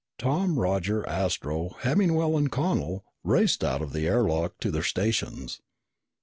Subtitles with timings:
[0.17, 5.61] Tom, Roger, Astro, Hemmingwell, and Connel raced out of the air lock to their stations.